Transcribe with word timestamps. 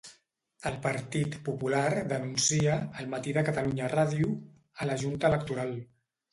El 0.69 0.77
Partit 0.85 1.37
Popular 1.49 1.83
denuncia 2.15 2.79
'El 2.79 3.13
matí 3.13 3.37
de 3.39 3.45
Catalunya 3.53 3.93
Ràdio'a 3.95 4.91
la 4.93 5.01
Junta 5.07 5.35
Electoral. 5.35 5.81